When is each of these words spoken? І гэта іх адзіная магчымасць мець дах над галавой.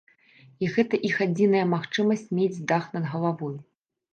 І 0.63 0.69
гэта 0.77 0.99
іх 1.09 1.19
адзіная 1.27 1.63
магчымасць 1.75 2.27
мець 2.39 2.63
дах 2.73 2.83
над 2.97 3.05
галавой. 3.13 3.55